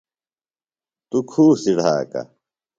توۡ 1.09 1.21
کُھوسیۡ 1.29 1.75
ڈھاکہ۔ 1.77 2.21